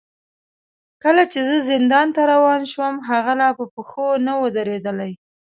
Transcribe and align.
کله 1.03 1.23
چې 1.31 1.39
زه 1.47 1.55
زندان 1.71 2.07
ته 2.15 2.21
روان 2.33 2.61
شوم، 2.71 2.95
هغه 3.09 3.33
لا 3.41 3.49
په 3.57 3.65
پښو 3.73 4.07
نه 4.25 4.33
و 4.41 4.43
درېدلی. 4.57 5.11